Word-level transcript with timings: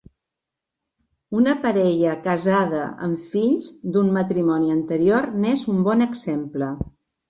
Una 1.39 1.53
parella 1.65 2.15
casada 2.25 2.81
amb 3.09 3.23
fills 3.29 3.71
d'un 3.93 4.13
matrimoni 4.19 4.77
anterior 4.81 5.33
n'és 5.47 5.71
un 5.77 5.89
bon 5.93 6.11
exemple. 6.13 6.77